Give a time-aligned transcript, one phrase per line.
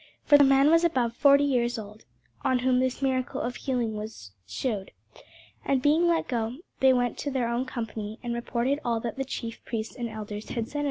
[0.23, 2.05] For the man was above forty years old,
[2.43, 4.89] on whom this miracle of healing was shewed.
[5.63, 9.23] And being let go, they went to their own company, and reported all that the
[9.23, 10.79] chief priests and elders had said unto them.